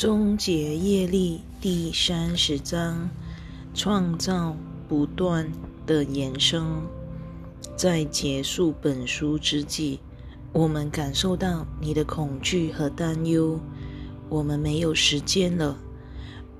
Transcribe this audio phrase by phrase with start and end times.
[0.00, 3.10] 终结业力第三十章：
[3.74, 4.56] 创造
[4.88, 5.46] 不断
[5.84, 6.64] 的延伸。
[7.76, 10.00] 在结束本书之际，
[10.54, 13.60] 我们感受到你的恐惧和担忧。
[14.30, 15.76] 我们没有时间了。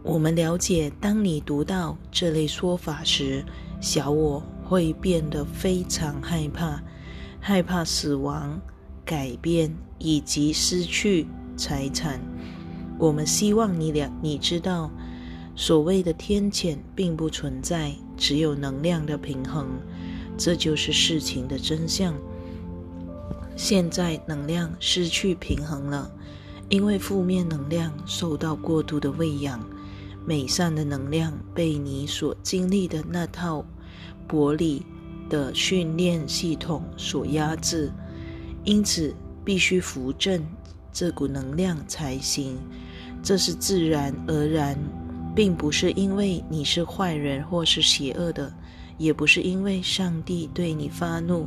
[0.03, 3.43] 我们了解，当你读到这类说法时，
[3.81, 6.83] 小我会变得非常害怕，
[7.41, 8.61] 害怕死亡、
[9.03, 11.27] 改变以及失去
[11.57, 12.21] 财产。
[13.01, 14.91] 我们希望你俩，你知道，
[15.57, 19.67] 所谓的天谴并不存在，只有能量的平衡，
[20.37, 22.15] 这就是事情的真相。
[23.57, 26.13] 现在能量失去平衡了，
[26.69, 29.59] 因为负面能量受到过度的喂养，
[30.27, 33.65] 美善的能量被你所经历的那套
[34.29, 34.85] 薄利
[35.31, 37.91] 的训练系统所压制，
[38.63, 40.47] 因此必须扶正
[40.93, 42.59] 这股能量才行。
[43.23, 44.79] 这是自然而然，
[45.35, 48.53] 并不是因为你是坏人或是邪恶的，
[48.99, 51.47] 也不是因为上帝对你发怒，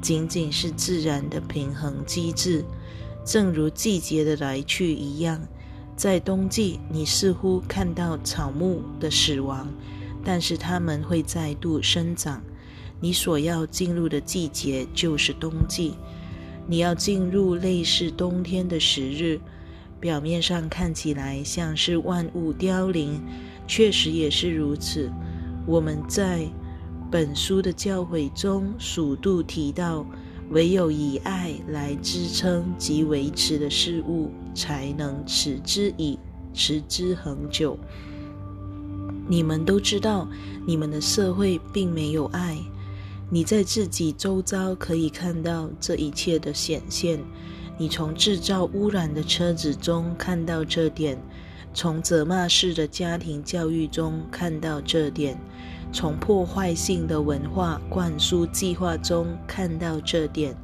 [0.00, 2.64] 仅仅是自然的平衡机制。
[3.24, 5.40] 正如季节的来去一样，
[5.96, 9.68] 在冬季，你似乎看到草木的死亡，
[10.24, 12.42] 但是它们会再度生长。
[13.00, 15.94] 你所要进入的季节就是冬季，
[16.66, 19.40] 你要进入类似冬天的时日。
[20.00, 23.20] 表面上看起来像是万物凋零，
[23.66, 25.10] 确实也是如此。
[25.66, 26.48] 我们在
[27.10, 30.06] 本书的教诲中数度提到，
[30.48, 36.18] 唯有以爱来支撑及维持的事物，才能持之以
[36.54, 37.78] 持之恒久。
[39.28, 40.26] 你们都知道，
[40.66, 42.56] 你们的社会并没有爱。
[43.28, 47.20] 你在自己周遭可以看到这一切的显现。
[47.80, 51.16] 你从制造污染的车子中看到这点，
[51.72, 55.40] 从责骂式的家庭教育中看到这点，
[55.90, 60.54] 从破坏性的文化灌输计划中看到这点，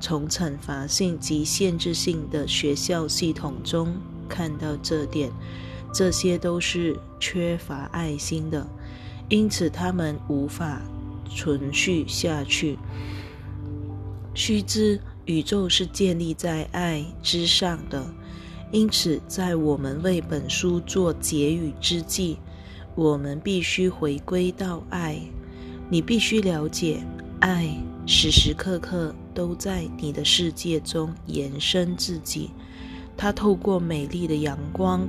[0.00, 3.94] 从惩罚性及限制性的学校系统中
[4.28, 5.30] 看到这点，
[5.94, 8.66] 这些都是缺乏爱心的，
[9.28, 10.82] 因此他们无法
[11.30, 12.76] 存续下去。
[14.34, 15.00] 须知。
[15.26, 18.06] 宇宙是建立在爱之上的，
[18.70, 22.38] 因此，在我们为本书做结语之际，
[22.94, 25.20] 我们必须回归到爱。
[25.90, 27.04] 你必须了解，
[27.40, 27.68] 爱
[28.06, 32.50] 时时刻刻都在你的世界中延伸自己。
[33.16, 35.08] 它透过美丽的阳光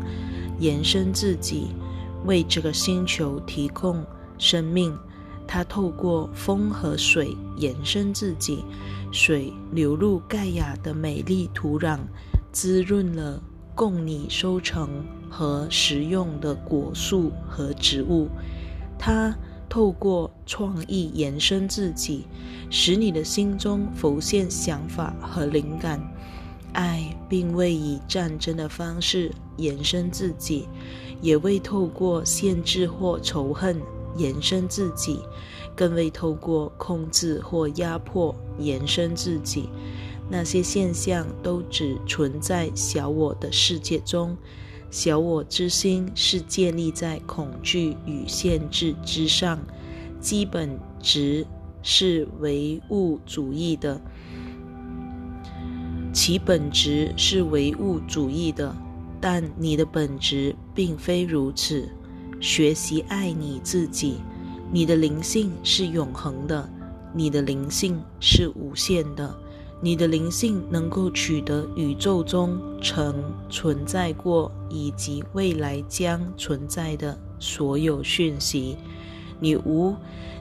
[0.60, 1.68] 延伸自己，
[2.26, 4.04] 为这个星球提供
[4.40, 4.98] 生命。
[5.46, 8.66] 它透过风和水延伸自己，
[9.12, 12.00] 水流入盖亚的美丽土壤，
[12.51, 13.41] 滋润了
[13.73, 18.28] 供你收成和食用的果树和植物。
[19.00, 19.35] 它
[19.69, 22.25] 透过创意延伸自己，
[22.69, 26.01] 使你的心中浮现想法和灵感。
[26.74, 30.68] 爱并未以战争的方式延伸自己，
[31.22, 33.81] 也未透过限制或仇恨。
[34.16, 35.19] 延伸自己，
[35.78, 39.70] 更未透过控制或压迫延伸自己。
[40.30, 44.36] 那些现象都只存在小我的世界中。
[44.90, 49.60] 小我之心是建立在恐惧与限制之上，
[50.20, 51.46] 基本值
[51.84, 54.02] 是唯物主义的。
[56.14, 58.76] 其本质是唯物主义的，
[59.22, 61.88] 但你的本质并非如此。
[62.40, 64.18] 学习爱你自己，
[64.72, 66.70] 你的灵性是永恒的，
[67.14, 69.34] 你的灵性是无限的，
[69.80, 73.16] 你的灵性能够取得宇宙中曾
[73.50, 78.75] 存在过以及未来将存在的所有讯息。
[79.40, 79.96] 你无，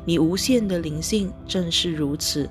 [0.04, 2.50] 你无限的灵性正是如此，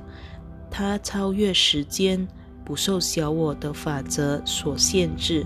[0.72, 2.26] 它超越时间，
[2.64, 5.46] 不受小我的法则所限制。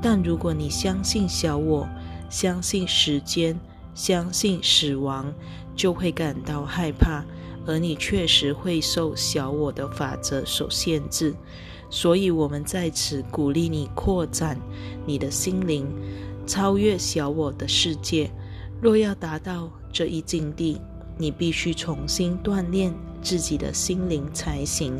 [0.00, 1.86] 但如果你相信小我，
[2.30, 3.58] 相信时间，
[3.98, 5.34] 相信死亡，
[5.74, 7.24] 就会感到害怕，
[7.66, 11.34] 而你确实会受小我的法则所限制。
[11.90, 14.56] 所以，我们在此鼓励你扩展
[15.04, 15.84] 你的心灵，
[16.46, 18.30] 超越小我的世界。
[18.80, 20.80] 若要达到这一境地，
[21.16, 24.96] 你必须重新锻炼自己的心灵才行。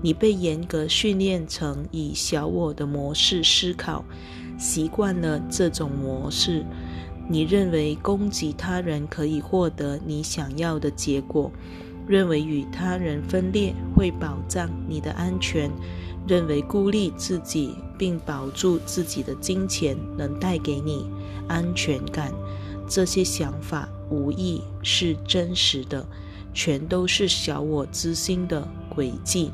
[0.00, 4.02] 你被严格训练成以小我的模式思考。
[4.58, 6.66] 习惯了这种模式，
[7.28, 11.52] 你认为攻击他人可以获得你想要的结果，
[12.06, 15.70] 认为与他人分裂会保障你的安全，
[16.26, 21.06] 认为孤立自己并保住自己的金钱能带给你
[21.46, 22.32] 安全感，
[22.88, 26.06] 这些想法无疑是真实的，
[26.54, 28.66] 全都是小我之心的
[28.96, 29.50] 诡计。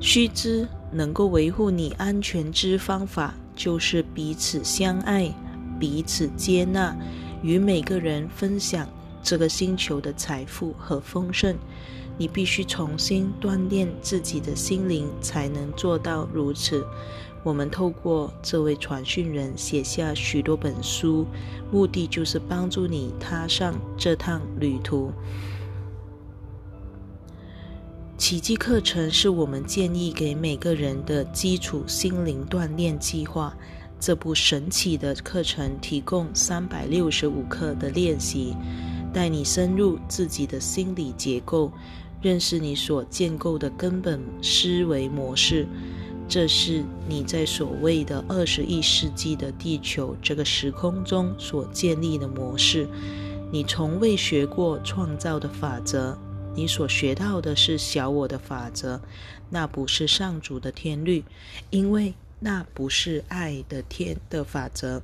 [0.00, 5.34] 须知，能够维护你安全之方法，就是彼此相爱，
[5.78, 6.96] 彼此接纳，
[7.42, 8.88] 与每个人分享
[9.22, 11.56] 这个星球的财富和丰盛。
[12.16, 16.84] 你必须重新锻炼自己的心灵，才能做到如此。
[17.44, 21.24] 我们透过这位传讯人写下许多本书，
[21.70, 25.12] 目的就是帮助你踏上这趟旅途。
[28.16, 33.56] 奇迹课程是我们建议给每个人的基础心灵锻炼计划。
[34.00, 38.54] 这部神奇的课程提供三百六十五课的练习，
[39.12, 41.72] 带你深入自己的心理结构。
[42.20, 45.64] 认识你所建构的根本思维模式，
[46.28, 52.88] 这是你在所谓的二十亿世纪的地球这个时空中所建立的模式。
[53.52, 56.18] 你从未学过创造的法则，
[56.56, 59.00] 你所学到的是小我的法则，
[59.48, 61.22] 那不是上主的天律，
[61.70, 65.02] 因为那不是爱的天的法则。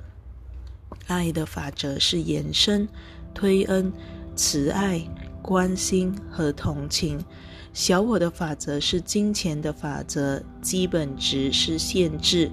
[1.07, 2.87] 爱的法则是延伸、
[3.33, 3.91] 推恩、
[4.35, 5.01] 慈爱。
[5.41, 7.23] 关心和同情，
[7.71, 12.49] 小我的法则是金钱的法则，基本值是限制、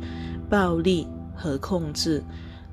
[0.50, 2.23] 暴力和控制，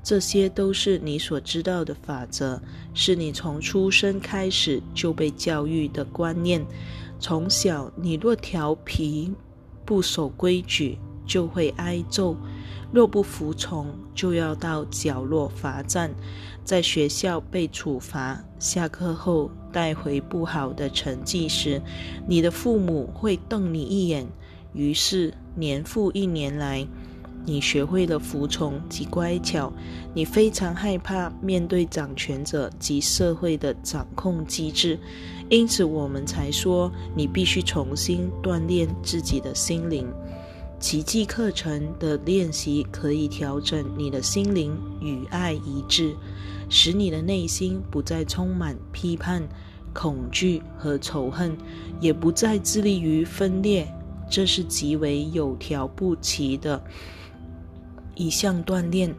[0.02, 2.60] 这些都是你所知道的法则，
[2.92, 6.62] 是你从出生开始就被教育的观念。
[7.18, 9.32] 从小，你若调皮、
[9.86, 10.98] 不守规矩，
[11.30, 12.34] 就会挨揍；
[12.90, 13.86] 若不服从，
[14.16, 16.10] 就要到角落罚站。
[16.64, 21.80] 在学校被处罚，下课后带回不好的成绩时，
[22.26, 24.26] 你的父母会瞪你一眼。
[24.72, 26.84] 于是年复一年来，
[27.46, 29.72] 你学会了服从及乖巧。
[30.12, 34.98] 你非常害怕面对掌权者及社会的掌控机制，
[35.48, 40.06] 因此我们才说你必须重新锻炼自己的心灵。
[40.80, 46.16] 奇迹课程的练习可以调整你的心灵与爱一致。
[46.72, 49.42] 使你的内心不再充满批判、
[49.92, 51.58] 恐惧和仇恨，
[52.00, 53.92] 也不再致力于分裂。
[54.30, 56.80] 这是极为有条不齐的
[58.14, 59.12] 一项锻炼，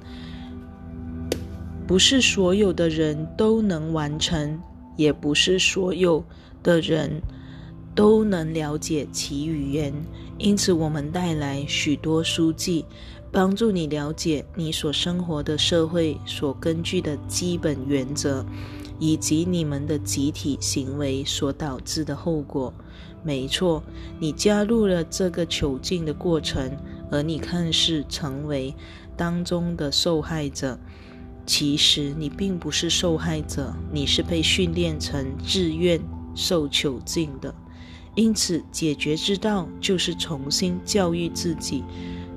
[1.86, 4.57] 不是所有的人都能完成，
[4.96, 6.24] 也不是所有
[6.64, 7.22] 的人
[7.94, 9.94] 都能了解其语言。
[10.38, 12.86] 因此，我们带来许多书籍。
[13.34, 18.46] 帮助你了解你所生活的社会所根据的基本原则，
[19.00, 22.74] 以及你们的集体行为所导致的后果。
[23.24, 23.82] 没错，
[24.20, 26.76] 你加入了这个囚禁的过程，
[27.10, 28.76] 而你看似成为
[29.16, 30.78] 当中的受害者。
[31.46, 36.02] 其实你并不是受害者，你是被训练成自愿
[36.36, 37.56] 受囚禁的。
[38.16, 41.84] 因此，解决之道就是重新教育自己。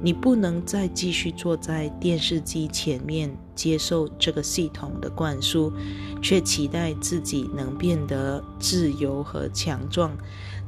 [0.02, 5.72] 你不能再继续坐在电视机前面接受这个系统的灌输，
[6.20, 10.14] 却期待自己能变得自由和强壮，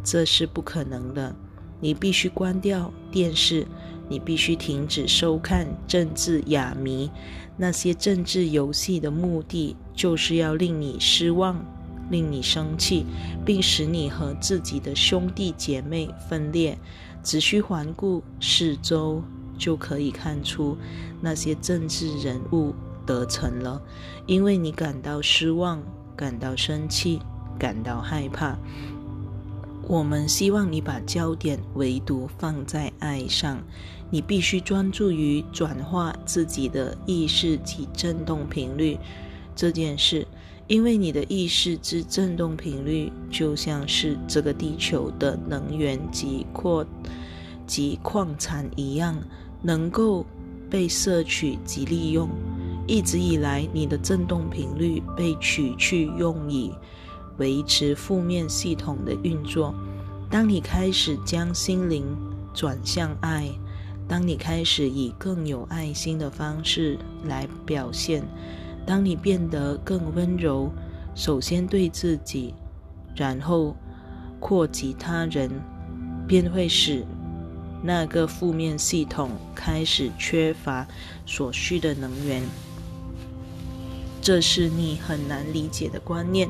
[0.03, 1.37] 这是不可能的。
[1.81, 3.67] 你必须关掉电视，
[4.09, 7.11] 你必须停止收看政治哑谜。
[7.59, 11.63] 那些政治游戏的目的就是要令你失望，
[12.11, 13.05] 令你生气，
[13.45, 16.79] 并使你和自己的兄弟姐妹分裂。
[17.23, 19.21] 只需环顾四周，
[19.59, 20.77] 就可以看出
[21.21, 22.73] 那些政治人物
[23.05, 23.83] 得逞了，
[24.27, 25.83] 因为你感到失望，
[26.15, 27.21] 感到生气，
[27.59, 28.57] 感到害怕。
[29.89, 33.61] 我们希望你把焦点唯独放在爱上，
[34.11, 38.99] 你必须专注于转化自己的意识及振动频率
[39.57, 40.27] 这件事。
[40.69, 46.85] 因为你的意识之振动频率，就像是这个地球的能源及扩
[47.67, 49.17] 及矿产一样，
[49.63, 50.27] 能够
[50.69, 52.29] 被摄取及利用。
[52.89, 56.73] 一直以来，你的振动频率被取去用以
[57.39, 59.73] 维持负面系统的运作。
[60.29, 62.05] 当你开始将心灵
[62.53, 63.49] 转向爱，
[64.09, 68.25] 当你开始以更有爱心的方式来表现。
[68.87, 70.71] 当你变得更温柔，
[71.15, 72.55] 首先对自己，
[73.17, 73.75] 然后
[74.39, 75.51] 扩及他人，
[76.27, 77.05] 便会使
[77.83, 80.87] 那个负面系统开始缺乏
[81.27, 82.43] 所需的能源。
[84.23, 86.49] 这是你很难理解的观念，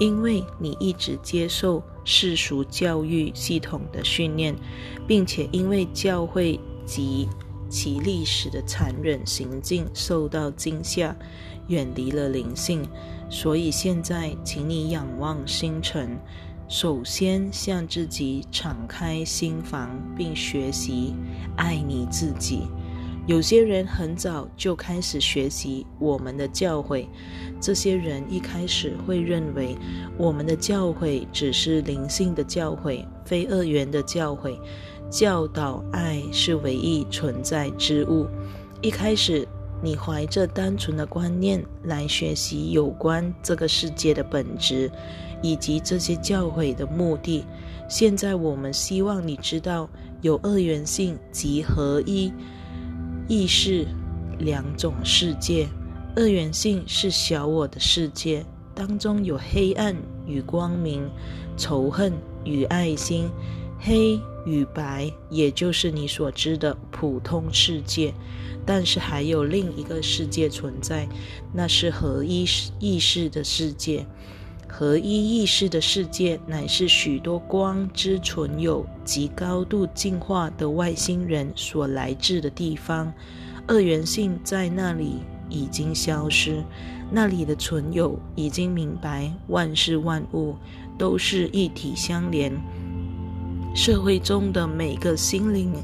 [0.00, 4.54] 因为你一直接受世俗教育系统的训练，
[5.06, 7.28] 并且因为教会及
[7.70, 11.14] 其历史的残忍行径受到惊吓，
[11.68, 12.82] 远离了灵性，
[13.28, 16.18] 所以现在，请你仰望星辰，
[16.68, 21.14] 首先向自己敞开心房，并学习
[21.56, 22.62] 爱你自己。
[23.26, 27.06] 有些人很早就开始学习我们的教诲，
[27.58, 29.74] 这些人一开始会认为
[30.18, 34.58] 我们的教诲只是灵性的教诲，非二元的教诲。
[35.10, 38.26] 教导爱是唯一存在之物。
[38.82, 39.46] 一开始，
[39.84, 44.90] 你怀着单纯的观念来学习有关这个世界的本质，
[45.42, 47.44] 以及这些教诲的目的。
[47.86, 49.86] 现在，我们希望你知道
[50.22, 52.32] 有二元性及合一
[53.28, 53.86] 意识
[54.38, 55.68] 两种世界。
[56.16, 58.42] 二元性是小我的世界，
[58.74, 59.94] 当中有黑暗
[60.26, 61.06] 与光明，
[61.58, 62.10] 仇恨
[62.42, 63.28] 与爱心。
[63.78, 68.12] 黑与白，也就是你所知的普通世界，
[68.66, 71.08] 但是还有另一个世界存在，
[71.52, 72.46] 那是合一
[72.78, 74.06] 意识的世界。
[74.66, 83.12] 合一意识的世界，乃是许多光之存有及高度进化的外星人所来自的地方。
[83.68, 86.64] 二元性在那里已经消失，
[87.10, 90.56] 那里的存有已经明白，万事万物
[90.98, 92.52] 都是一体相连。
[93.74, 95.74] 社会中的每个心灵，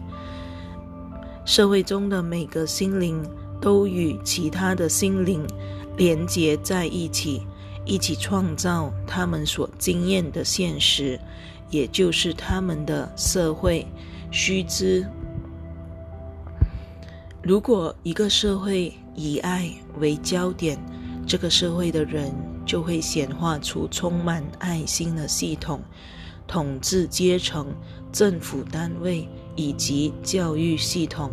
[1.44, 3.20] 社会中的每个心灵
[3.60, 5.44] 都与其他的心灵
[5.96, 7.42] 连结在一起，
[7.84, 11.18] 一起创造他们所经验的现实，
[11.68, 13.84] 也就是他们的社会。
[14.30, 15.04] 须知，
[17.42, 19.68] 如果一个社会以爱
[19.98, 20.78] 为焦点，
[21.26, 22.32] 这个社会的人
[22.64, 25.80] 就会显化出充满爱心的系统。
[26.50, 27.72] 统治阶层、
[28.10, 31.30] 政府单位以及教育系统。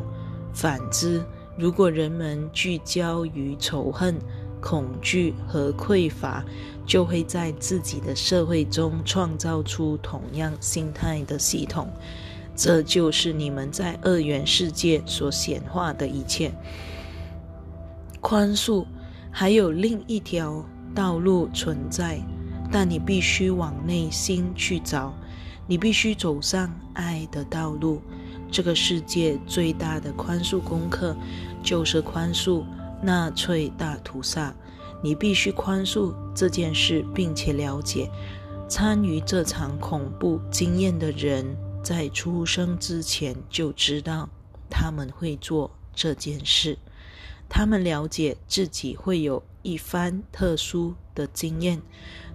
[0.53, 1.25] 反之，
[1.57, 4.15] 如果人们聚焦于仇恨、
[4.61, 6.45] 恐惧和匮乏，
[6.85, 11.89] 就会在自己的社会中创造出同样心态的系统。
[12.55, 16.51] 这就是你们在二元世界所显化的一切。
[18.21, 18.85] 宽恕
[19.31, 22.19] 还有另一条道路存在。
[22.71, 25.13] 但你必须往内心去找，
[25.67, 28.01] 你必须走上爱的道路。
[28.49, 31.15] 这个世界最大的宽恕功课，
[31.61, 32.63] 就是宽恕
[33.01, 34.55] 纳粹大屠杀。
[35.03, 38.09] 你必须宽恕这件事，并且了解，
[38.67, 44.29] 参与这场恐怖经验的人，在出生之前就知道
[44.69, 46.77] 他们会做这件事。
[47.49, 51.81] 他们了解自己会有一番特殊的经验。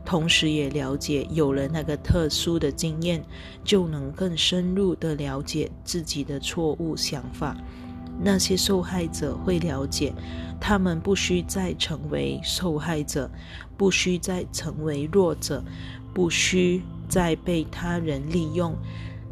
[0.05, 3.25] 同时也了解，有了那个特殊的经验，
[3.65, 7.57] 就能更深入的了解自己的错误想法。
[8.21, 10.13] 那些受害者会了解，
[10.61, 13.31] 他们不需再成为受害者，
[13.77, 15.65] 不需再成为弱者，
[16.13, 18.77] 不需再被他人利用。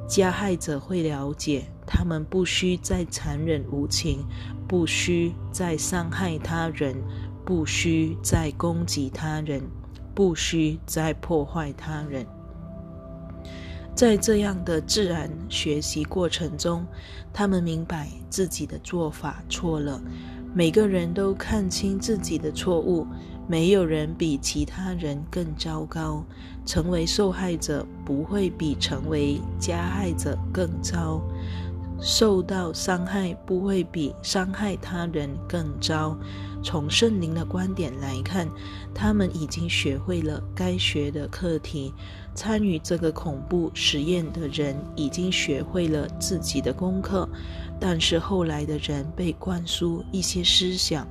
[0.08, 4.24] 加害者会了解，他们不需再残忍无情，
[4.66, 6.96] 不需再伤害他人，
[7.44, 9.62] 不需再攻击他人。
[10.14, 12.26] 不需再破坏他人。
[13.94, 16.86] 在这样的自然学习过程中，
[17.32, 20.00] 他们明白自己的做法错了。
[20.54, 23.06] 每个人都看清自己的错误，
[23.46, 26.24] 没有人比其他人更糟糕。
[26.66, 31.20] 成为受害者不会比成为加害者更糟。
[32.00, 36.16] 受到伤害不会比伤害他人更糟。
[36.62, 38.48] 从圣灵的观点来看，
[38.94, 41.92] 他们已经学会了该学的课题。
[42.32, 47.28] 参与这个恐怖实验的人已经学会了自己的功课，
[47.80, 51.06] 但是后来的人被灌输一些思想，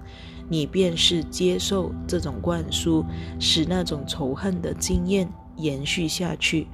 [0.47, 3.03] 你便是接受这种灌输，
[3.37, 6.67] 使那种仇恨的经验延续下去，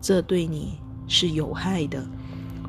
[0.00, 2.06] 这对你是有害的。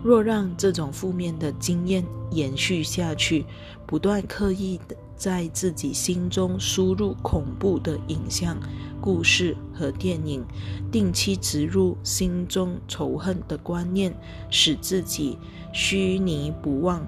[0.04, 3.46] 若让这种负面的经验延续下去，
[3.86, 8.58] 不断刻意的在自己心中输入恐怖的影像、
[9.02, 10.46] 故事和电影，
[10.90, 14.16] 定期植入心中仇恨的观念，
[14.50, 15.38] 使自己
[15.74, 17.06] 虚拟不忘，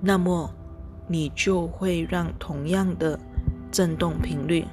[0.00, 0.50] 那么
[1.06, 3.20] 你就会让同样的
[3.70, 4.64] 振动频率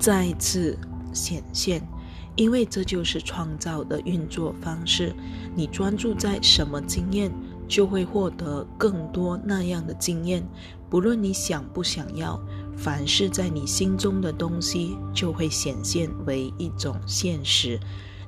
[0.00, 0.76] 再次
[1.12, 1.80] 显现。
[2.36, 5.14] 因为这就是创造的运作方式。
[5.54, 7.30] 你专注在什么经验，
[7.68, 10.46] 就会获得更多那样的经验，
[10.88, 12.40] 不论你想不想要。
[12.76, 17.78] 凡是在你心中的东西，就会显现为一种现实。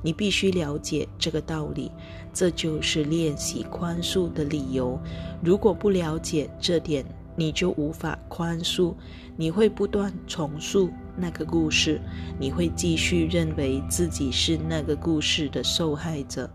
[0.03, 1.91] 你必须了解这个道理，
[2.33, 4.99] 这就是练习宽恕的理由。
[5.43, 8.95] 如果不了解这点，你就无法宽恕。
[9.37, 12.01] 你会不断重述那个故事，
[12.39, 16.49] 你会继续认为自己是那个故事的受害者。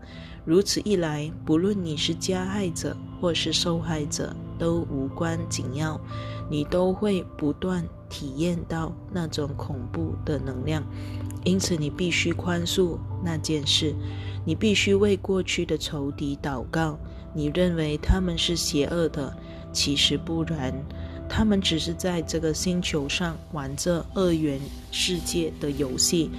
[0.44, 6.00] 如此一来，不论你是加害者或是受害者，都无关紧要。
[6.50, 10.82] 你都会不断体验到那种恐怖的能量。
[11.44, 13.94] 因此，你必须宽恕那件事。
[14.44, 16.98] 你必须为过去的仇敌祷告。
[17.32, 19.34] 你认为他们是邪恶的，
[19.72, 20.74] 其实不然。
[21.28, 26.30] 他们只是在这个星球上玩着二元世界的游戏，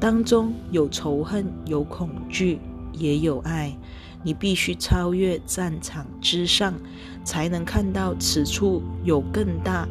[0.00, 2.58] 当中有仇恨，有恐惧。
[2.92, 3.76] 也有爱，
[4.22, 6.74] 你必须超越战场之上，
[7.24, 9.88] 才能看到此处有更大、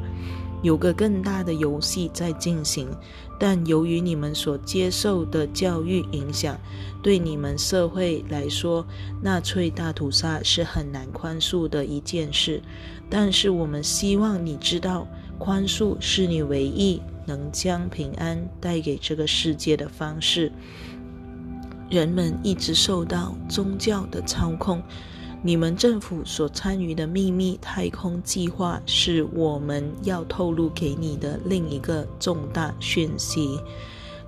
[0.62, 2.88] 有个更大的游戏在进行。
[3.40, 6.60] 但由于你们所接受的教育影响，
[7.02, 8.86] 对你们社会来说，
[9.22, 12.62] 纳粹大屠杀是很难宽恕的一件事。
[13.10, 15.08] 但是我们希望你知道，
[15.40, 20.52] 宽恕是你唯一能将平安带给这个世界的方式。
[21.92, 24.82] 人们一直受到宗教的操控。
[25.44, 33.60] 你们政府所参与的秘密太空计划是我们要透露给你的另一个重大讯息。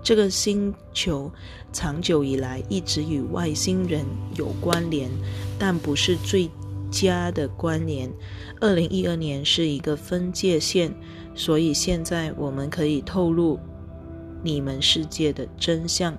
[0.03, 1.32] 这个星球
[1.72, 4.03] 长久以来一直与外星人
[4.36, 5.10] 有关联，
[5.58, 6.50] 但不是最
[6.91, 8.12] 佳的关联。
[8.60, 10.93] 二零一二年是一个分界线，
[11.34, 13.58] 所以现在我们可以透露
[14.43, 16.17] 你们世界的真相。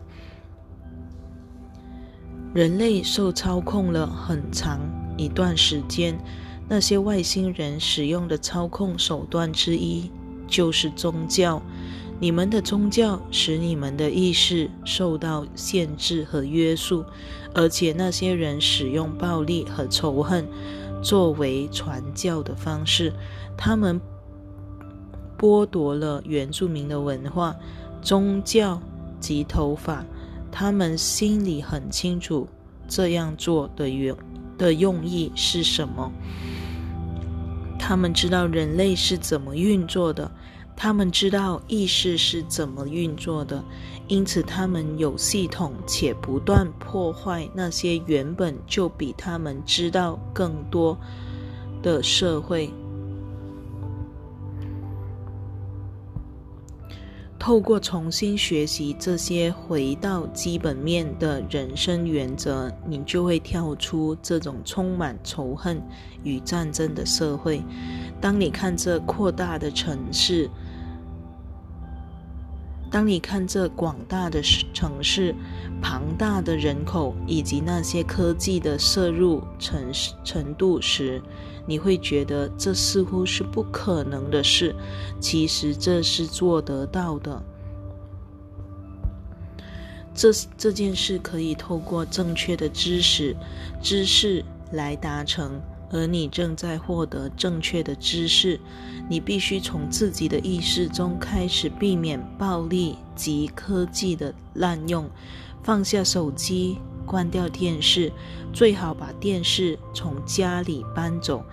[2.55, 4.79] 人类受操控了很长
[5.17, 6.17] 一段时间，
[6.69, 10.09] 那些外星人使用的操控手段之一
[10.47, 11.61] 就是宗教。
[12.21, 17.05] 你们的宗教使你们的意识受到限制和约束，
[17.53, 20.47] 而且那些人使用暴力和仇恨
[21.03, 23.13] 作为传教的方式。
[23.57, 24.01] 他们
[25.37, 27.57] 剥夺了原住民的文化、
[28.01, 28.81] 宗教
[29.19, 30.05] 及头发。
[30.57, 32.49] 他们心里很清楚
[32.87, 34.15] 这样做的原
[34.57, 36.13] 的用意是什么。
[37.77, 40.31] 他们知道人类是怎么运作的，
[40.77, 43.65] 他们知道意识是怎么运作的，
[44.07, 50.97] 因此他们有系统且不断破坏那些原本就比他们知道更多
[51.83, 52.73] 的社会。
[57.45, 65.79] 透过重新学习这些回到基本面的人生原则，你就会跳出这种充满仇恨
[66.23, 67.63] 与战争的社会。
[68.19, 70.49] 当你看这扩大的城市，
[72.91, 74.41] 当你看这广大的
[74.73, 75.35] 城市、
[75.83, 79.93] 庞大的人口以及那些科技的摄入程
[80.25, 81.23] 程度时，
[81.67, 84.75] 你会觉得这似乎是不可能的事，
[85.21, 87.43] 其实这是做得到的。
[90.15, 93.35] 这这件事可以透过正确的知识、
[93.83, 98.61] 知识来达成，而你正在获得正确的知识。
[99.09, 105.11] 你必须从自己的意识中开始避免暴力及科技的滥用，
[105.63, 106.79] 放下手机。
[107.07, 108.11] 关掉电视，
[108.53, 111.45] 最好把电视从家里搬走。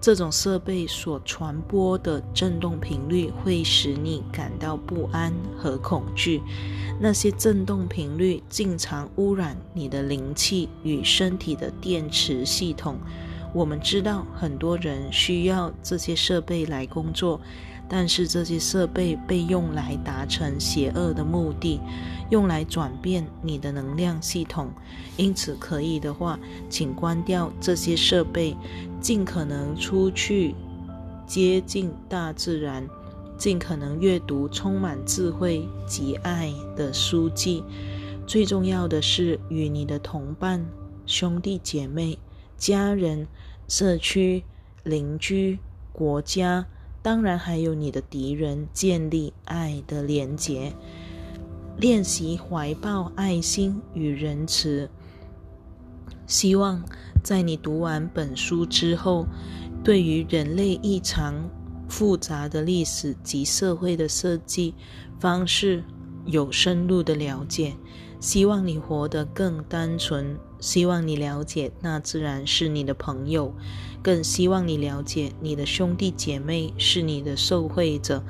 [0.00, 6.40] 这种设备所传播的振动频率会使你感到不安和恐惧。
[6.98, 12.98] 那些振动频率经常污染你的灵气与身体的电池系统。
[13.52, 17.38] 我们知道很多人需要这些设备来工作。
[17.92, 21.80] 但是这些设备被用来达成邪恶的目的，
[22.30, 24.70] 用来转变你的能量系统。
[25.16, 28.56] 因此，可以的话，请关掉这些设备，
[29.00, 30.54] 尽可能出去
[31.26, 32.88] 接近大自然，
[33.36, 37.64] 尽可能阅读充满智慧及爱的书籍。
[38.24, 40.64] 最重要的是，与你的同伴、
[41.06, 42.16] 兄弟姐妹、
[42.56, 43.26] 家人、
[43.66, 44.44] 社区、
[44.84, 45.58] 邻居、
[45.92, 46.64] 国家。
[47.02, 50.74] 当然，还有你的敌人，建立爱的连结，
[51.78, 54.90] 练习怀抱爱心与仁慈。
[56.26, 56.84] 希望
[57.24, 59.26] 在你读完本书之后，
[59.82, 61.48] 对于人类异常
[61.88, 64.74] 复杂的历史及社会的设计
[65.18, 65.82] 方式
[66.26, 67.74] 有深入的了解。
[68.20, 73.54] 希望你活得更单纯，希望你了解那自然是你的朋友。
[74.02, 78.22] 更希望你了解，你的兄弟姐妹是你的受惠者。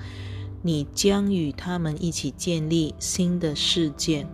[0.63, 4.27] 你将与他们一起建立新的世界。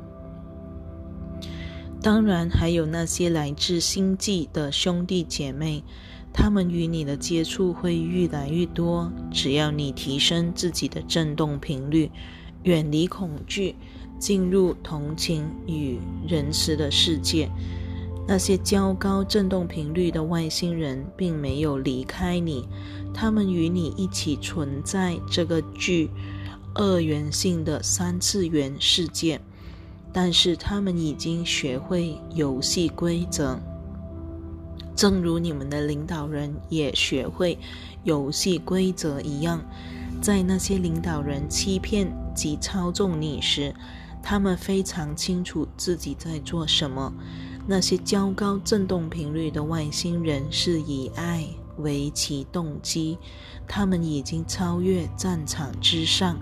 [2.03, 5.85] 当然，还有那些来自星际的兄弟姐妹，
[6.33, 9.13] 他们与你的接触会越来越多。
[9.31, 12.11] 只要你提升自己的振动频率，
[12.65, 13.77] 远离恐惧，
[14.19, 17.49] 进入同情与仁慈的世界。
[18.29, 22.69] 那些较高振动频率的外星人并没有离开你，
[23.15, 26.11] 他们与你一起存在这个具
[26.75, 29.41] 二元性的三次元世界。
[30.13, 33.61] 但是他们已经学会游戏规则，
[34.97, 37.59] 正如你们的领导人也学会
[38.03, 39.61] 游戏规则一样。
[40.23, 43.75] 在那些领导人欺骗及操纵你时，
[44.29, 47.13] 他们非常清楚自己在做什么。
[47.65, 53.19] 那些较高振动频率的外星人是以爱为其动机，
[53.69, 56.37] 他们已经超越战场之上。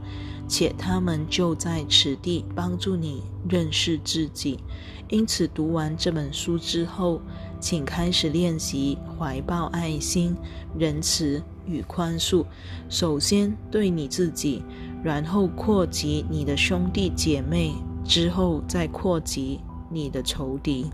[0.49, 4.61] 且他们就在此地帮助你认识自己。
[5.09, 7.20] 因此，读完这本书之后，
[7.61, 10.35] 请开始练习怀抱爱心、
[10.79, 12.47] 仁慈与宽恕。
[12.88, 14.62] 首先对你自己，
[15.05, 20.90] 然后扩及你的兄弟姐妹，之后再扩及你的仇敌。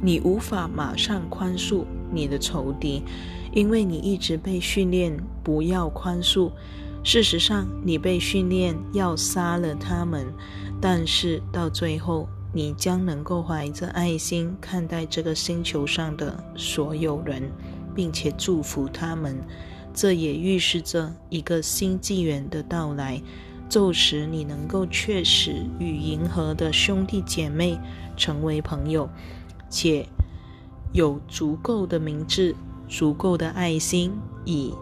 [0.00, 3.02] 你无法马上宽恕你的仇敌，
[3.52, 6.52] 因为你一直被训练不要宽恕。
[7.02, 10.26] 事实上，你被训练要杀了他们，
[10.80, 17.50] 但是到最后，你将能够怀着爱心看待这个星球上的所有人，
[17.94, 19.36] 并且祝福他们。
[19.96, 23.20] 这也预示着一个新纪元的到来，
[23.68, 27.76] 就使你能够确实与银河的兄弟姐妹
[28.16, 29.10] 成为朋友，
[29.68, 30.06] 且
[30.92, 32.54] 有足够的明智、
[32.88, 34.12] 足够的爱心
[34.44, 34.72] 以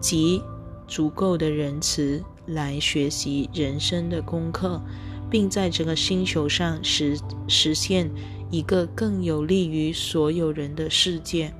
[0.00, 0.42] 及。
[0.90, 4.80] 足够的仁慈来学习人生的功课，
[5.28, 8.10] 并在这个星球上实实现
[8.50, 11.52] 一个更有利于所有人的世界。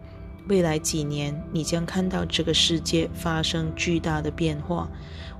[0.49, 4.89] 未来几年，你将看到这个世界发生巨大的变化。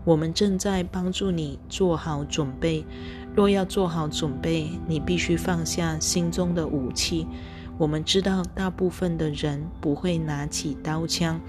[0.05, 2.85] 我们正在帮助你做好准备。
[3.35, 7.27] 若要做好准备，你必须放下心中的武器。
[7.79, 11.41] 我们知道，大部分的人不会拿起刀枪。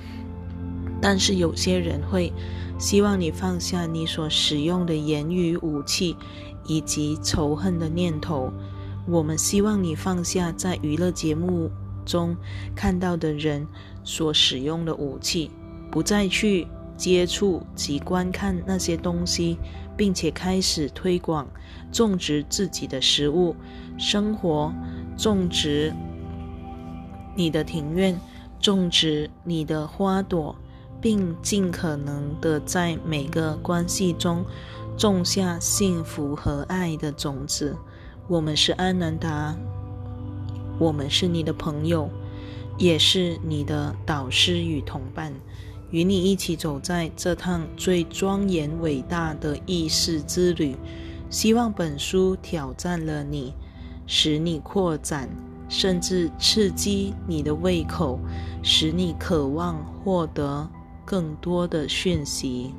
[1.02, 2.32] 但是有些人会
[2.78, 6.16] 希望你放下你所使用的言语武器
[6.66, 8.52] 以及仇恨的念头。
[9.08, 11.72] 我们希望你放下在娱乐节目
[12.10, 12.36] 中
[12.76, 13.66] 看到的人
[14.04, 15.52] 所使用的武器，
[15.92, 16.68] 不再去
[16.98, 19.58] 接触及观看那些东西，
[19.96, 21.48] 并且开始推广
[21.92, 23.56] 种植自己的食物、
[23.98, 24.74] 生活、
[25.16, 25.94] 种植
[27.36, 28.20] 你的庭院、
[28.60, 30.56] 种植你的花朵。
[31.02, 34.44] 并尽可能的在每个关系中
[34.98, 37.74] 种下幸福和爱的种子。
[38.28, 39.56] 我们是安南达，
[40.80, 42.10] 我们是你的朋友，
[42.78, 45.34] 也是你的导师与同伴，
[45.92, 50.76] 与你一起走在这趟最庄严伟大的意识之旅。
[51.30, 53.54] 希望本书挑战了你，
[54.08, 55.30] 使你扩展，
[55.68, 58.18] 甚至刺激你的胃口，
[58.64, 60.68] 使你渴望获得。
[61.06, 62.72] 更多的讯息。